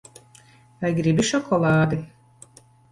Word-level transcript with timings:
Vai 0.85 0.91
gribi 1.01 1.27
šokolādi? 1.31 2.05